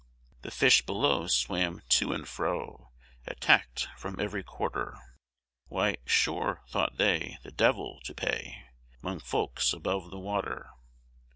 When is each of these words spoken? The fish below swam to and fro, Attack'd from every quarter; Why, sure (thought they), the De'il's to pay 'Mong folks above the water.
The 0.41 0.49
fish 0.49 0.83
below 0.83 1.27
swam 1.27 1.83
to 1.89 2.11
and 2.11 2.27
fro, 2.27 2.89
Attack'd 3.27 3.87
from 3.95 4.19
every 4.19 4.43
quarter; 4.43 4.97
Why, 5.67 5.97
sure 6.07 6.63
(thought 6.69 6.97
they), 6.97 7.37
the 7.43 7.51
De'il's 7.51 8.01
to 8.05 8.15
pay 8.15 8.63
'Mong 9.03 9.21
folks 9.21 9.73
above 9.73 10.09
the 10.09 10.17
water. 10.17 10.71